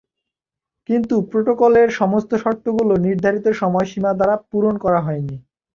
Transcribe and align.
কিন্তু 0.89 1.15
প্রোটোকলের 1.29 1.87
সমস্ত 1.91 2.31
শর্তগুলো 2.35 2.93
নির্ধারিত 2.97 3.45
সময়সীমা 3.61 4.11
দ্বারা 4.13 4.35
পূরণ 4.49 4.75
করা 4.77 4.99
হয়নি। 5.01 5.35